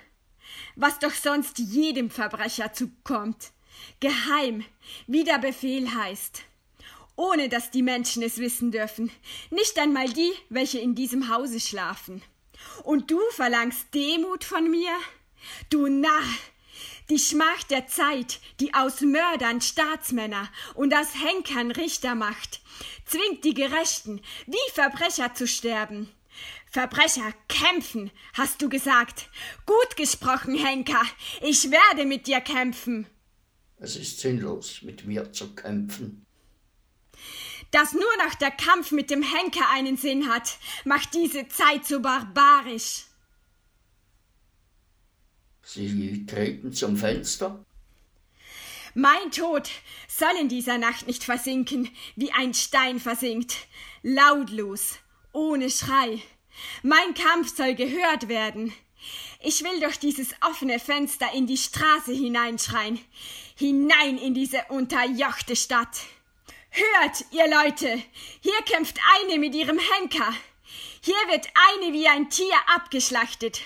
[0.75, 3.51] was doch sonst jedem Verbrecher zukommt,
[3.99, 4.63] geheim,
[5.07, 6.43] wie der Befehl heißt
[7.21, 9.11] ohne dass die Menschen es wissen dürfen,
[9.51, 12.23] nicht einmal die, welche in diesem Hause schlafen.
[12.83, 14.91] Und du verlangst Demut von mir?
[15.69, 16.23] Du Narr!
[17.11, 22.61] Die Schmach der Zeit, die aus Mördern Staatsmänner und aus Henkern Richter macht,
[23.05, 26.09] zwingt die Gerechten, wie Verbrecher zu sterben.
[26.71, 29.29] Verbrecher kämpfen, hast du gesagt.
[29.65, 31.03] Gut gesprochen, Henker.
[31.41, 33.05] Ich werde mit dir kämpfen.
[33.77, 36.25] Es ist sinnlos, mit mir zu kämpfen.
[37.71, 42.01] Dass nur noch der Kampf mit dem Henker einen Sinn hat, macht diese Zeit so
[42.01, 43.05] barbarisch.
[45.63, 47.65] Sie treten zum Fenster?
[48.93, 49.69] Mein Tod
[50.09, 53.55] soll in dieser Nacht nicht versinken, wie ein Stein versinkt,
[54.03, 54.99] lautlos,
[55.31, 56.21] ohne Schrei.
[56.83, 58.73] Mein Kampf soll gehört werden.
[59.39, 62.99] Ich will durch dieses offene Fenster in die Straße hineinschreien,
[63.55, 66.01] hinein in diese unterjochte Stadt.
[66.73, 68.01] Hört, ihr Leute,
[68.39, 70.33] hier kämpft eine mit ihrem Henker.
[71.01, 73.61] Hier wird eine wie ein Tier abgeschlachtet.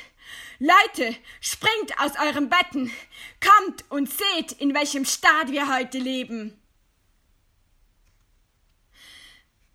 [0.58, 2.92] Leute, springt aus euren Betten,
[3.40, 6.60] kommt und seht, in welchem Staat wir heute leben.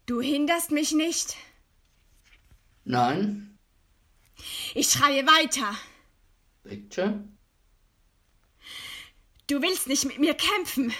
[0.07, 1.37] Du hinderst mich nicht?
[2.85, 3.59] Nein.
[4.75, 5.77] Ich schreie weiter.
[6.65, 7.29] Bitte?
[9.47, 10.93] Du willst nicht mit mir kämpfen.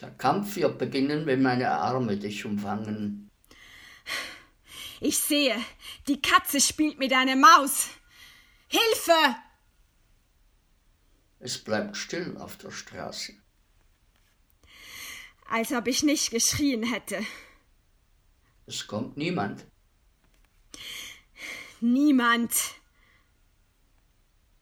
[0.00, 3.30] Der Kampf wird beginnen, wenn meine Arme dich umfangen.
[5.00, 5.56] Ich sehe,
[6.06, 7.88] die Katze spielt mit einer Maus.
[8.68, 9.36] Hilfe!
[11.40, 13.32] Es bleibt still auf der Straße.
[15.48, 17.24] Als ob ich nicht geschrien hätte.
[18.66, 19.64] Es kommt niemand.
[21.80, 22.52] Niemand.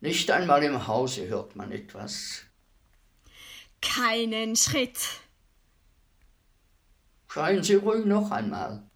[0.00, 2.42] Nicht einmal im Hause hört man etwas.
[3.80, 4.98] Keinen Schritt.
[7.28, 8.88] Schreien Sie ruhig noch einmal.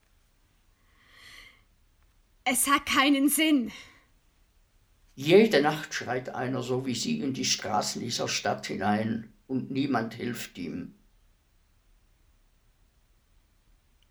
[2.44, 3.70] Es hat keinen Sinn.
[5.14, 10.14] Jede Nacht schreit einer so wie Sie in die Straßen dieser Stadt hinein, und niemand
[10.14, 10.94] hilft ihm.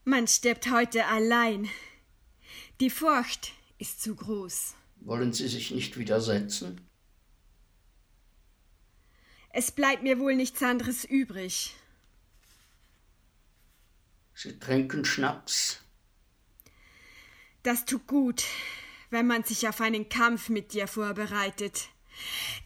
[0.04, 1.70] Man stirbt heute allein.
[2.80, 4.76] Die Furcht ist zu groß.
[5.02, 6.82] Wollen Sie sich nicht widersetzen?
[9.52, 11.74] Es bleibt mir wohl nichts anderes übrig.
[14.42, 15.82] Sie trinken Schnaps.
[17.64, 18.46] Das tut gut,
[19.10, 21.90] wenn man sich auf einen Kampf mit dir vorbereitet.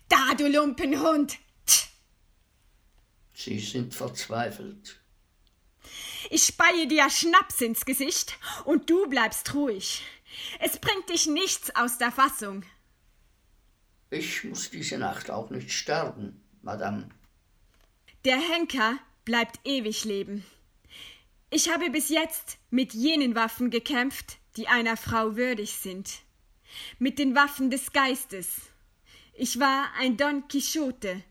[0.08, 1.40] Da, du Lumpenhund!
[1.66, 1.88] Tch.
[3.34, 5.02] Sie sind verzweifelt.
[6.30, 10.04] Ich speie dir Schnaps ins Gesicht und du bleibst ruhig.
[10.60, 12.64] Es bringt dich nichts aus der Fassung.
[14.12, 17.10] Ich muss diese Nacht auch nicht sterben, Madame.
[18.26, 20.46] Der Henker bleibt ewig leben.
[21.56, 26.10] Ich habe bis jetzt mit jenen Waffen gekämpft, die einer Frau würdig sind.
[26.98, 28.72] Mit den Waffen des Geistes.
[29.36, 31.22] Ich war ein Don Quixote,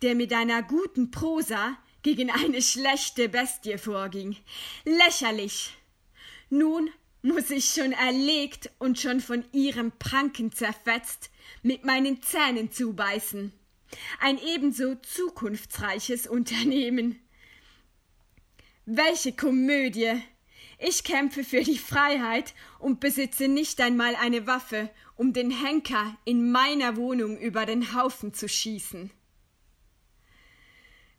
[0.00, 4.36] der mit einer guten Prosa gegen eine schlechte Bestie vorging.
[4.84, 5.72] Lächerlich.
[6.48, 6.88] Nun
[7.22, 11.28] muss ich schon erlegt und schon von ihrem Pranken zerfetzt
[11.64, 13.52] mit meinen Zähnen zubeißen.
[14.20, 17.18] Ein ebenso zukunftsreiches Unternehmen.
[18.84, 20.20] Welche Komödie!
[20.78, 26.50] Ich kämpfe für die Freiheit und besitze nicht einmal eine Waffe, um den Henker in
[26.50, 29.12] meiner Wohnung über den Haufen zu schießen.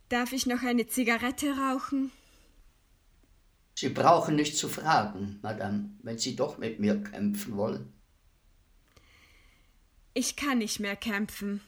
[0.09, 2.11] Darf ich noch eine Zigarette rauchen?
[3.75, 7.93] Sie brauchen nicht zu fragen, Madame, wenn Sie doch mit mir kämpfen wollen.
[10.13, 11.61] Ich kann nicht mehr kämpfen.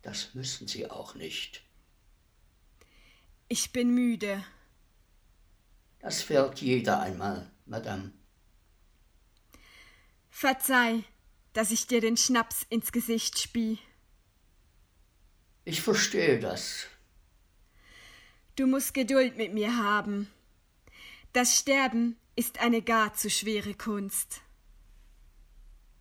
[0.00, 1.62] Das müssen Sie auch nicht.
[3.54, 4.42] Ich bin müde.
[5.98, 8.10] Das fährt jeder einmal, Madame.
[10.30, 11.04] Verzeih,
[11.52, 13.78] dass ich dir den Schnaps ins Gesicht spie.
[15.66, 16.86] Ich verstehe das.
[18.56, 20.30] Du musst Geduld mit mir haben.
[21.34, 24.40] Das Sterben ist eine gar zu schwere Kunst.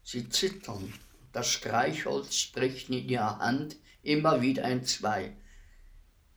[0.04, 0.94] Sie zittern.
[1.34, 5.36] Das Streichholz spricht in ihrer Hand immer wieder ein Zwei.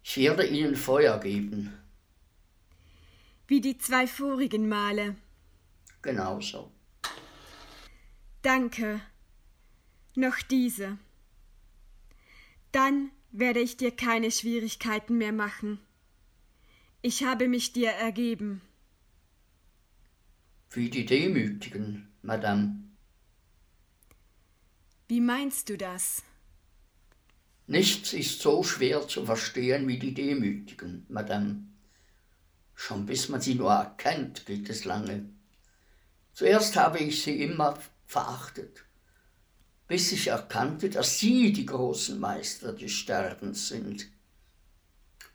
[0.06, 1.72] Ich werde ihnen Feuer geben.
[3.48, 5.16] Wie die zwei vorigen Male.
[6.02, 6.70] genauso.
[8.42, 9.00] Danke.
[10.14, 10.98] Noch diese.
[12.70, 15.80] Dann werde ich dir keine Schwierigkeiten mehr machen.
[17.00, 18.60] Ich habe mich dir ergeben.
[20.70, 22.76] Wie die Demütigen, Madame.
[25.08, 26.22] Wie meinst du das?
[27.66, 31.64] Nichts ist so schwer zu verstehen wie die Demütigen, Madame.
[32.74, 35.30] Schon bis man sie nur erkennt, geht es lange.
[36.32, 38.84] Zuerst habe ich sie immer verachtet,
[39.86, 44.08] bis ich erkannte, dass sie die großen Meister des Sterbens sind.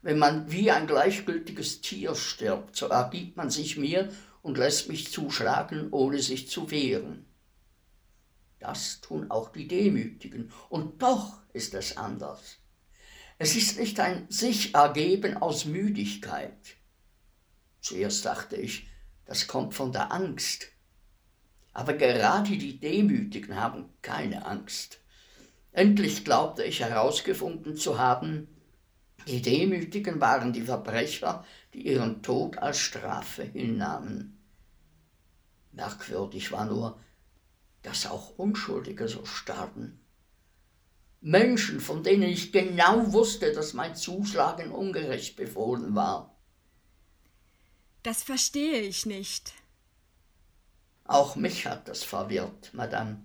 [0.01, 4.09] Wenn man wie ein gleichgültiges Tier stirbt, so ergibt man sich mir
[4.41, 7.25] und lässt mich zuschlagen, ohne sich zu wehren.
[8.59, 12.57] Das tun auch die Demütigen, und doch ist es anders.
[13.37, 16.75] Es ist nicht ein sich ergeben aus Müdigkeit.
[17.79, 18.87] Zuerst dachte ich,
[19.25, 20.67] das kommt von der Angst.
[21.71, 24.99] Aber gerade die Demütigen haben keine Angst.
[25.71, 28.47] Endlich glaubte ich herausgefunden zu haben,
[29.27, 34.37] die Demütigen waren die Verbrecher, die ihren Tod als Strafe hinnahmen.
[35.71, 36.99] Merkwürdig war nur,
[37.81, 39.99] dass auch Unschuldige so starben.
[41.21, 46.35] Menschen, von denen ich genau wusste, dass mein Zuschlagen ungerecht befohlen war.
[48.03, 49.53] Das verstehe ich nicht.
[51.03, 53.23] Auch mich hat das verwirrt, Madame.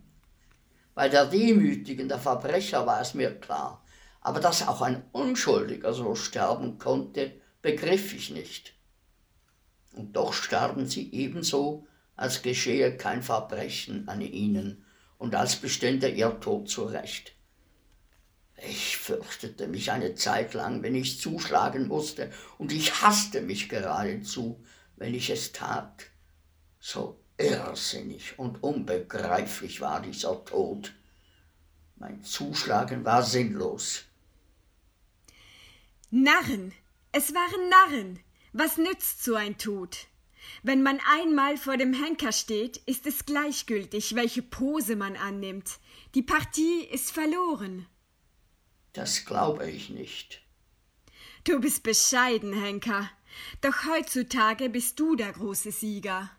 [0.94, 3.84] Bei der Demütigen der Verbrecher war es mir klar,
[4.20, 8.74] aber dass auch ein Unschuldiger so sterben konnte, begriff ich nicht.
[9.92, 14.84] Und doch starben sie ebenso, als geschehe kein Verbrechen an ihnen
[15.18, 17.34] und als bestände ihr Tod zu Recht.
[18.68, 24.64] Ich fürchtete mich eine Zeit lang, wenn ich zuschlagen musste, und ich hasste mich geradezu,
[24.96, 26.04] wenn ich es tat.
[26.78, 30.92] So irrsinnig und unbegreiflich war dieser Tod.
[31.96, 34.04] Mein Zuschlagen war sinnlos.
[36.10, 36.72] Narren,
[37.12, 38.20] es waren Narren.
[38.52, 40.06] Was nützt so ein Tod?
[40.62, 45.78] Wenn man einmal vor dem Henker steht, ist es gleichgültig, welche Pose man annimmt.
[46.14, 47.86] Die Partie ist verloren.
[48.92, 50.42] Das glaube ich nicht.
[51.44, 53.10] Du bist bescheiden, Henker.
[53.60, 56.30] Doch heutzutage bist du der große Sieger.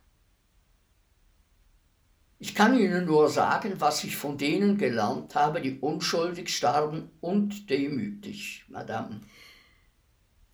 [2.39, 7.69] Ich kann Ihnen nur sagen, was ich von denen gelernt habe, die unschuldig starben und
[7.69, 9.21] demütig, Madame.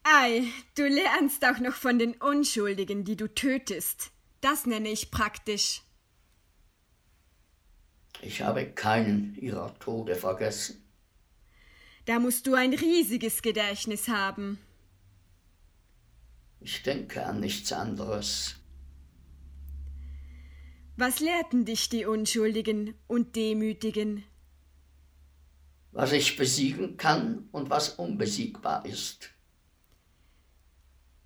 [0.04, 0.44] Ei,
[0.76, 4.12] du lernst auch noch von den Unschuldigen, die du tötest.
[4.42, 5.82] Das nenne ich praktisch.
[8.22, 10.84] Ich habe keinen ihrer Tode vergessen.
[12.06, 14.60] Da musst du ein riesiges Gedächtnis haben.
[16.60, 18.56] Ich denke an nichts anderes.
[20.98, 24.24] Was lehrten dich die Unschuldigen und Demütigen?
[25.92, 29.32] Was ich besiegen kann und was unbesiegbar ist.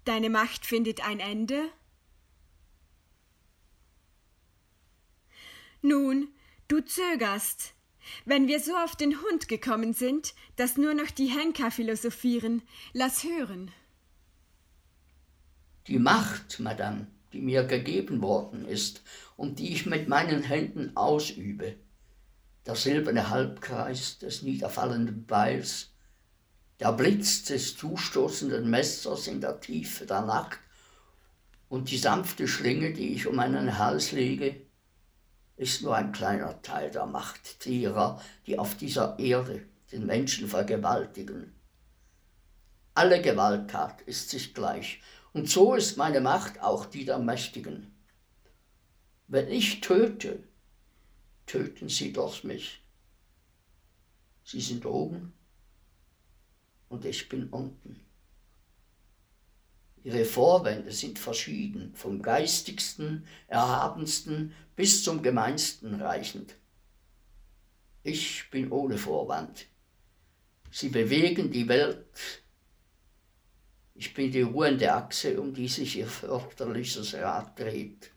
[0.05, 1.69] Deine Macht findet ein Ende?
[5.81, 6.27] Nun,
[6.67, 7.73] du zögerst.
[8.23, 12.61] Wenn wir so auf den Hund gekommen sind, dass nur noch die Henker philosophieren,
[12.93, 13.71] lass hören.
[15.87, 19.01] Die Macht, Madame, die mir gegeben worden ist
[19.37, 21.75] und die ich mit meinen Händen ausübe,
[22.67, 25.94] der silberne Halbkreis des niederfallenden Beils,
[26.79, 30.59] der Blitz des zustoßenden Messers in der Tiefe der Nacht
[31.69, 34.61] und die sanfte Schlinge, die ich um meinen Hals lege,
[35.57, 41.55] ist nur ein kleiner Teil der Macht derer, die auf dieser Erde den Menschen vergewaltigen.
[42.93, 47.93] Alle Gewalttat ist sich gleich, und so ist meine Macht auch die der Mächtigen.
[49.27, 50.43] Wenn ich töte,
[51.45, 52.81] töten sie doch mich.
[54.43, 55.34] Sie sind oben
[56.95, 57.99] und ich bin unten.
[60.01, 66.55] Ihre Vorwände sind verschieden, vom geistigsten, erhabensten bis zum gemeinsten reichend.
[68.03, 69.65] Ich bin ohne Vorwand.
[70.71, 72.43] Sie bewegen die Welt.
[73.93, 78.11] Ich bin die ruhende Achse, um die sich ihr fürchterliches Rad dreht.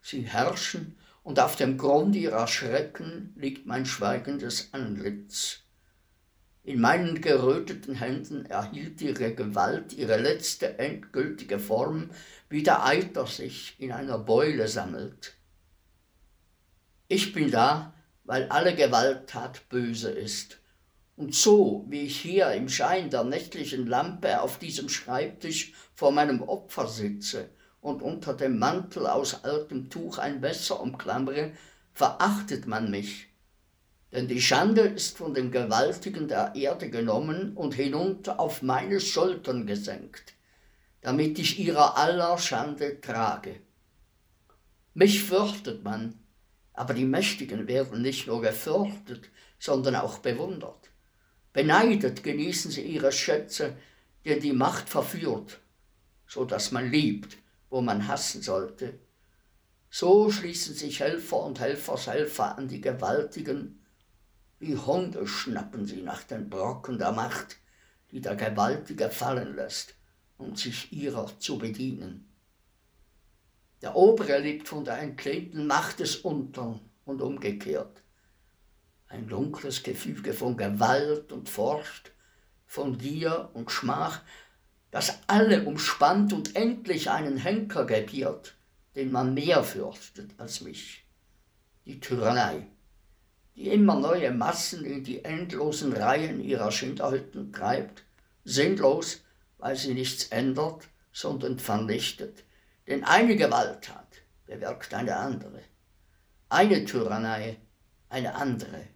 [0.00, 5.67] Sie herrschen, und auf dem Grund ihrer Schrecken liegt mein schweigendes Antlitz.
[6.68, 12.10] In meinen geröteten Händen erhielt ihre Gewalt ihre letzte endgültige Form,
[12.50, 15.32] wie der Eiter sich in einer Beule sammelt.
[17.06, 17.94] Ich bin da,
[18.24, 20.58] weil alle Gewalttat böse ist.
[21.16, 26.42] Und so, wie ich hier im Schein der nächtlichen Lampe auf diesem Schreibtisch vor meinem
[26.42, 27.48] Opfer sitze
[27.80, 31.52] und unter dem Mantel aus altem Tuch ein Messer umklammere,
[31.94, 33.27] verachtet man mich.
[34.12, 39.66] Denn die Schande ist von dem Gewaltigen der Erde genommen und hinunter auf meine Schultern
[39.66, 40.34] gesenkt,
[41.02, 43.60] damit ich ihrer aller Schande trage.
[44.94, 46.18] Mich fürchtet man,
[46.72, 49.28] aber die Mächtigen werden nicht nur gefürchtet,
[49.58, 50.90] sondern auch bewundert.
[51.52, 53.76] Beneidet genießen sie ihre Schätze,
[54.24, 55.58] denn die Macht verführt,
[56.26, 57.36] so dass man liebt,
[57.68, 58.98] wo man hassen sollte.
[59.90, 63.84] So schließen sich Helfer und Helfershelfer an die Gewaltigen,
[64.58, 67.56] wie Hunde schnappen sie nach den Brocken der Macht,
[68.10, 69.94] die der Gewaltige fallen lässt,
[70.36, 72.32] um sich ihrer zu bedienen.
[73.82, 78.02] Der Obere lebt von der entlehnten Macht des Untern und umgekehrt
[79.08, 82.12] ein dunkles Gefüge von Gewalt und Furcht,
[82.66, 84.22] von Gier und Schmach,
[84.90, 88.54] das alle umspannt und endlich einen Henker gebiert,
[88.94, 91.06] den man mehr fürchtet als mich.
[91.86, 92.66] Die Tyrannei,
[93.58, 98.04] die immer neue Massen in die endlosen Reihen ihrer Schinderhütten treibt,
[98.44, 99.22] sinnlos,
[99.58, 102.44] weil sie nichts ändert, sondern vernichtet.
[102.86, 105.60] Denn eine Gewalttat bewirkt eine andere.
[106.48, 107.58] Eine Tyrannei
[108.08, 108.86] eine andere.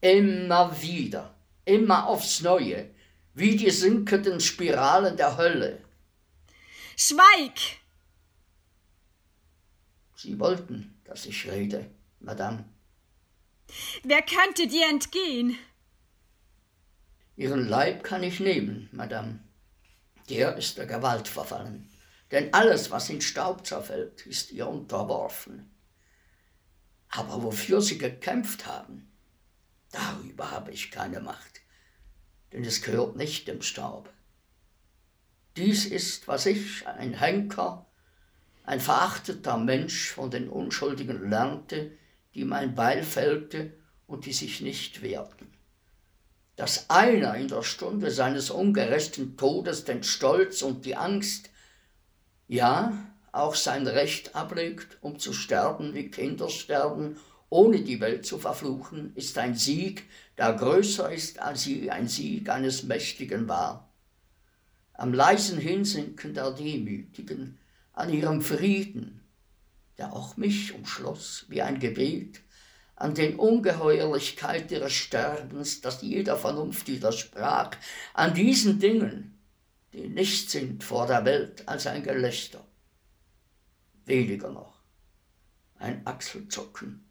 [0.00, 2.90] Immer wieder, immer aufs Neue,
[3.34, 5.84] wie die sinkenden Spiralen der Hölle.
[6.96, 7.78] Schweig!
[10.16, 12.64] Sie wollten, dass ich rede, Madame.
[14.02, 15.58] Wer könnte dir entgehen?
[17.36, 19.40] Ihren Leib kann ich nehmen, Madame.
[20.28, 21.88] Der ist der Gewalt verfallen.
[22.30, 25.70] Denn alles, was in Staub zerfällt, ist ihr unterworfen.
[27.10, 29.08] Aber wofür sie gekämpft haben,
[29.92, 31.60] Darüber habe ich keine Macht,
[32.52, 34.12] denn es gehört nicht dem Staub.
[35.56, 37.86] Dies ist, was ich, ein Henker,
[38.64, 41.96] ein verachteter Mensch von den Unschuldigen lernte,
[42.38, 43.72] die mein Beil fällte
[44.06, 45.48] und die sich nicht wehrten.
[46.54, 51.50] Dass einer in der Stunde seines ungerechten Todes den Stolz und die Angst,
[52.46, 52.96] ja,
[53.32, 57.16] auch sein Recht ablegt, um zu sterben, wie Kinder sterben
[57.50, 60.04] ohne die Welt zu verfluchen, ist ein Sieg,
[60.36, 63.90] der größer ist, als sie ein Sieg eines Mächtigen war.
[64.92, 67.58] Am leisen Hinsinken der Demütigen,
[67.94, 69.17] an ihrem Frieden,
[69.98, 72.40] der auch mich umschloss wie ein Gebet,
[72.96, 77.72] an den Ungeheuerlichkeit ihres Sterbens, das jeder Vernunft widersprach,
[78.14, 79.38] an diesen Dingen,
[79.92, 82.64] die nichts sind vor der Welt als ein Gelächter.
[84.04, 84.80] Weniger noch,
[85.78, 87.04] ein Achselzucken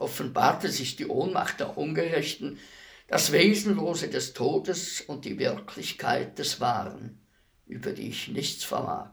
[0.00, 2.58] offenbarte sich die Ohnmacht der Ungerechten,
[3.06, 7.20] das Wesenlose des Todes und die Wirklichkeit des Wahren,
[7.66, 9.10] über die ich nichts vermag,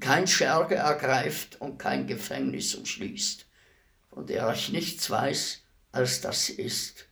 [0.00, 3.46] kein Scherge ergreift und kein Gefängnis umschließt,
[4.10, 5.62] von der ich nichts weiß,
[5.92, 7.08] als das ist.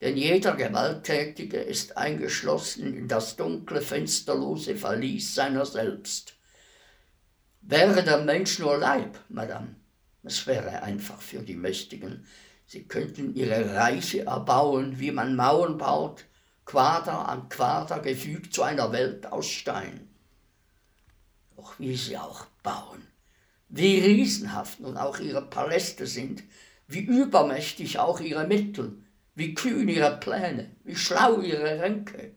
[0.00, 6.34] Denn jeder Gewalttätige ist eingeschlossen in das dunkle, fensterlose Verlies seiner selbst.
[7.62, 9.74] Wäre der Mensch nur Leib, Madame,
[10.22, 12.26] es wäre einfach für die Mächtigen.
[12.66, 16.24] Sie könnten ihre Reiche erbauen, wie man Mauern baut,
[16.64, 20.05] Quader an Quader gefügt zu einer Welt aus Stein.
[21.66, 23.02] Doch wie sie auch bauen,
[23.68, 26.44] wie riesenhaft nun auch ihre Paläste sind,
[26.86, 28.92] wie übermächtig auch ihre Mittel,
[29.34, 32.36] wie kühn ihre Pläne, wie schlau ihre Ränke.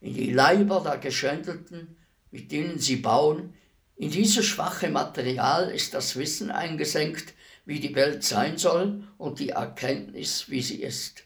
[0.00, 1.96] In die Leiber der Geschändelten,
[2.32, 3.54] mit denen sie bauen,
[3.94, 9.50] in dieses schwache Material ist das Wissen eingesenkt, wie die Welt sein soll und die
[9.50, 11.22] Erkenntnis, wie sie ist.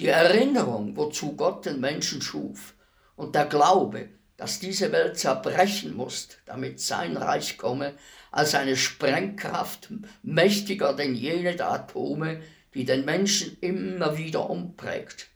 [0.00, 2.74] Die Erinnerung, wozu Gott den Menschen schuf
[3.14, 7.94] und der Glaube, dass diese Welt zerbrechen muss, damit sein Reich komme,
[8.30, 9.90] als eine Sprengkraft
[10.22, 12.42] mächtiger denn jene der Atome,
[12.74, 15.28] die den Menschen immer wieder umprägt.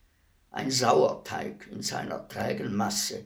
[0.51, 3.25] Ein Sauerteig in seiner trägen Masse,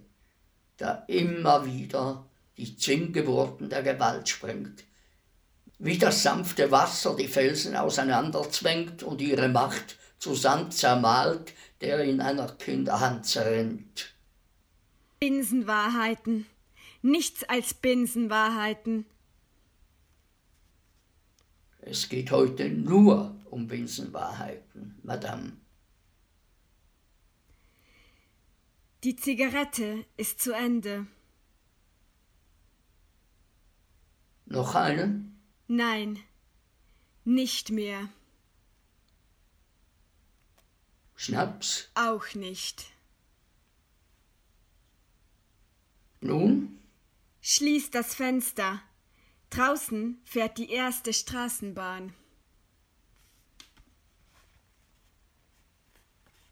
[0.78, 2.24] der immer wieder
[2.56, 4.84] die Zinngeburten der Gewalt sprengt.
[5.78, 12.20] Wie das sanfte Wasser die Felsen auseinanderzwängt und ihre Macht zu Sand zermalt, der in
[12.20, 14.13] einer Kinderhand zerrinnt.
[15.24, 16.44] Binsenwahrheiten.
[17.00, 19.06] Nichts als Binsenwahrheiten.
[21.80, 25.56] Es geht heute nur um Binsenwahrheiten, Madame.
[29.02, 31.06] Die Zigarette ist zu Ende.
[34.44, 35.24] Noch eine?
[35.68, 36.18] Nein,
[37.24, 38.10] nicht mehr.
[41.16, 41.90] Schnaps?
[41.94, 42.93] Auch nicht.
[46.24, 46.78] Nun?
[47.42, 48.80] schließt das Fenster.
[49.50, 52.14] Draußen fährt die erste Straßenbahn.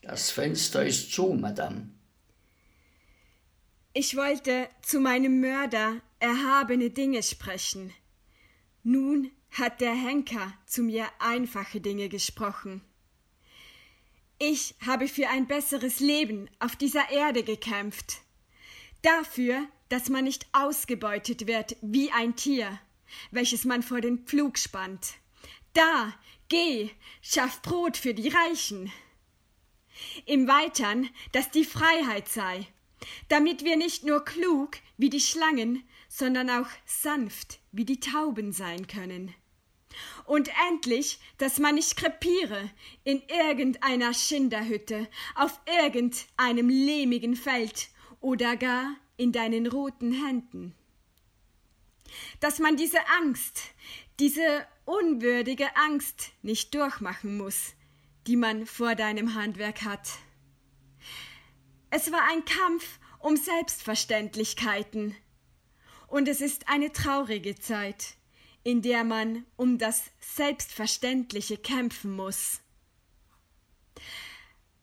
[0.03, 1.89] Das Fenster ist zu, Madame.
[3.95, 7.95] Ich wollte zu meinem Mörder erhabene Dinge sprechen.
[8.83, 12.83] Nun hat der Henker zu mir einfache Dinge gesprochen.
[14.39, 18.19] Ich habe für ein besseres Leben auf dieser Erde gekämpft.
[19.03, 22.79] Dafür, dass man nicht ausgebeutet wird wie ein Tier,
[23.31, 25.15] welches man vor den Pflug spannt.
[25.75, 26.15] Da,
[26.49, 26.91] geh,
[27.21, 28.93] schaff Brot für die Reichen.
[30.25, 32.67] Im Weitern, dass die Freiheit sei,
[33.29, 38.87] damit wir nicht nur klug wie die Schlangen, sondern auch sanft wie die Tauben sein
[38.87, 39.35] können.
[40.25, 42.71] Und endlich, dass man nicht krepiere
[43.05, 47.89] in irgendeiner Schinderhütte, auf irgendeinem lehmigen Feld
[48.23, 50.75] oder gar in deinen roten Händen.
[52.41, 53.61] Dass man diese Angst,
[54.19, 57.75] diese unwürdige Angst nicht durchmachen muss,
[58.27, 60.09] die man vor deinem Handwerk hat.
[61.91, 65.15] Es war ein Kampf um Selbstverständlichkeiten.
[66.07, 68.15] Und es ist eine traurige Zeit,
[68.65, 72.61] in der man um das Selbstverständliche kämpfen muss.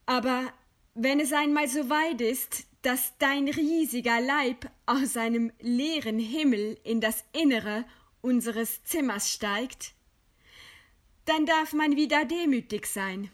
[0.05, 0.51] Aber
[0.95, 7.01] wenn es einmal so weit ist, dass dein riesiger Leib aus einem leeren Himmel in
[7.01, 7.85] das Innere
[8.21, 9.93] unseres Zimmers steigt,
[11.25, 13.29] dann darf man wieder demütig sein.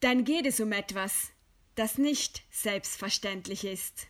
[0.00, 1.32] Dann geht es um etwas,
[1.74, 4.08] das nicht selbstverständlich ist.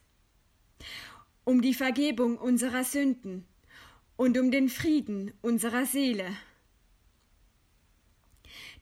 [1.44, 3.46] Um die Vergebung unserer Sünden
[4.16, 6.36] und um den Frieden unserer Seele.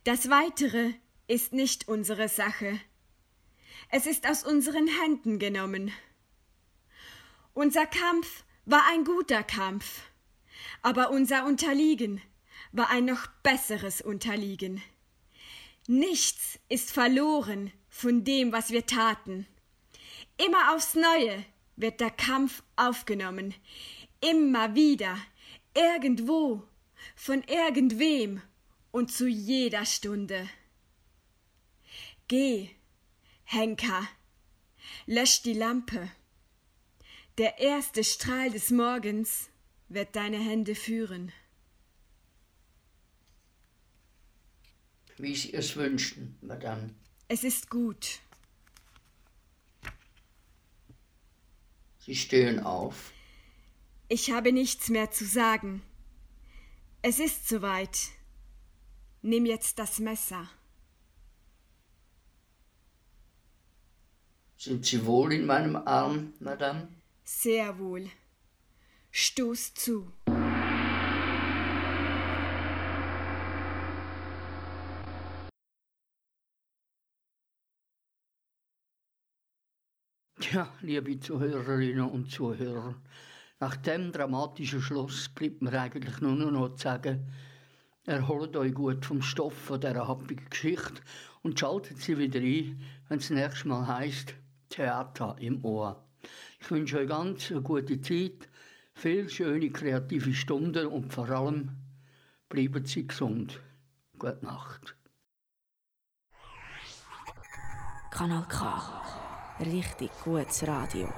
[0.05, 0.93] Das Weitere
[1.27, 2.81] ist nicht unsere Sache.
[3.95, 5.93] Es ist aus unseren Händen genommen.
[7.53, 10.01] Unser Kampf war ein guter Kampf,
[10.81, 12.23] aber unser Unterliegen
[12.73, 14.83] war ein noch besseres Unterliegen.
[15.89, 19.47] Nichts ist verloren von dem, was wir taten.
[20.39, 21.45] Immer aufs Neue
[21.77, 23.55] wird der Kampf aufgenommen,
[24.23, 25.19] immer wieder,
[25.75, 26.67] irgendwo,
[27.15, 28.41] von irgendwem
[28.91, 30.49] und zu jeder Stunde.
[32.27, 32.71] Geh,
[33.53, 34.09] Henker,
[35.05, 36.11] lösch die Lampe.
[37.37, 39.51] Der erste Strahl des Morgens
[39.91, 41.33] wird deine Hände führen.
[45.19, 46.95] Wie Sie es wünschen, Madame.
[47.29, 48.21] Es ist gut.
[51.99, 53.13] Sie stehen auf.
[54.09, 55.83] Ich habe nichts mehr zu sagen.
[57.03, 57.99] Es ist soweit.
[59.21, 60.49] Nimm jetzt das Messer.
[64.65, 66.87] Sind Sie wohl in meinem Arm, Madame?
[67.25, 68.09] Sehr wohl.
[69.11, 70.13] Stoß zu.
[80.53, 82.95] Ja, liebe Zuhörerinnen und Zuhörer,
[83.59, 87.33] nach dem dramatischen Schluss bleibt mir eigentlich nur noch zu sagen,
[88.05, 91.03] erholt euch gut vom Stoff von dieser happigen Geschichte
[91.43, 94.37] und schaltet sie wieder ein, wenn es nächstes Mal heisst
[94.73, 96.03] Theater im Ohr.
[96.61, 98.49] Ich wünsche euch ganz eine gute Zeit,
[98.95, 101.77] viele schöne kreative Stunden und vor allem
[102.49, 103.61] bleiben Sie gesund.
[104.19, 104.97] Gute Nacht.
[108.11, 109.03] Kanal K.
[109.61, 111.13] Richtig gutes Radio.